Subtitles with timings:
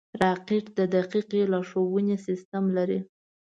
[0.21, 2.99] راکټ د دقیقې لارښونې سیسټم لري